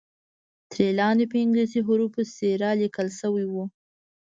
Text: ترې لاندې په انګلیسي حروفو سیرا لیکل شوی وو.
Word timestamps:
ترې 0.71 0.87
لاندې 0.99 1.25
په 1.31 1.37
انګلیسي 1.43 1.79
حروفو 1.87 2.21
سیرا 2.35 2.71
لیکل 2.81 3.07
شوی 3.19 3.45
وو. 3.49 3.65